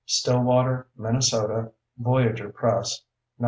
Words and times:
_Stillwater, 0.09 0.87
Minnesota: 0.97 1.71
Voyageur 1.99 2.49
Press, 2.49 3.03
1989. 3.35 3.37